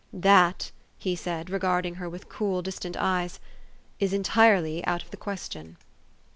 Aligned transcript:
"That," 0.31 0.71
he 0.97 1.15
said, 1.15 1.51
regarding 1.51 1.93
her 2.01 2.09
with 2.09 2.27
cool, 2.27 2.63
distant 2.63 2.97
eyes, 2.97 3.39
"is 3.99 4.13
entirely 4.13 4.83
out 4.85 5.03
of 5.03 5.11
the 5.11 5.15
question." 5.17 5.77